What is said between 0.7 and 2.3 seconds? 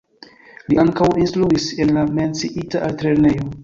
Li ankaŭ instruis en la